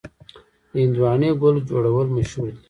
د 0.71 0.73
هندواڼې 0.83 1.29
ګل 1.41 1.55
جوړول 1.69 2.07
مشهور 2.15 2.49
دي. 2.55 2.59